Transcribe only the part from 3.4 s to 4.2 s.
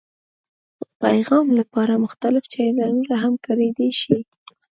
کارېدای شي.